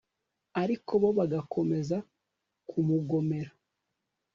ariko 0.61 0.91
bo 1.01 1.09
bagakomeza 1.17 1.97
kumugomera 2.69 3.51